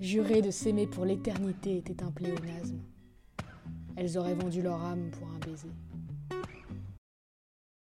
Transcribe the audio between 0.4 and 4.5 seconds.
de s'aimer pour l'éternité était un pléonasme. Elles auraient